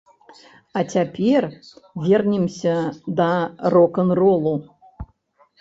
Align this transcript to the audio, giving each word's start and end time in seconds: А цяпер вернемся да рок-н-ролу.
А 0.79 0.81
цяпер 0.93 1.47
вернемся 2.05 2.75
да 3.21 3.29
рок-н-ролу. 3.75 4.55